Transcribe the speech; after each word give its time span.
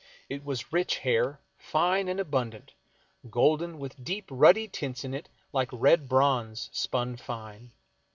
It 0.29 0.43
was 0.43 0.73
rich 0.73 0.97
hair, 0.97 1.41
fine 1.59 2.07
and 2.07 2.19
abundant, 2.19 2.73
golden, 3.29 3.77
with 3.77 4.03
deep 4.03 4.25
ruddy 4.31 4.67
tints 4.67 5.03
in 5.03 5.13
it 5.13 5.29
like 5.53 5.69
red 5.71 6.09
bronze 6.09 6.71
spun 6.73 7.17
fine. 7.17 7.69